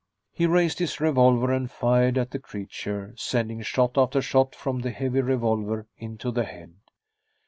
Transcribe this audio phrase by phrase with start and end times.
[0.33, 4.89] He raised his revolver and fired at the creature, sending shot after shot from the
[4.89, 6.73] heavy revolver into the head.